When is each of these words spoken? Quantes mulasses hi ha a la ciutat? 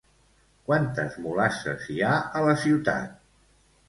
Quantes 0.69 1.17
mulasses 1.25 1.85
hi 1.95 1.97
ha 2.07 2.13
a 2.39 2.41
la 2.47 2.57
ciutat? 2.63 3.13